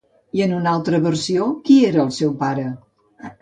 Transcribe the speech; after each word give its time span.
I 0.37 0.39
en 0.45 0.53
una 0.59 0.71
altra 0.77 1.01
versió, 1.03 1.49
qui 1.67 1.75
era 1.91 2.01
el 2.05 2.11
seu 2.21 2.33
pare? 2.41 2.65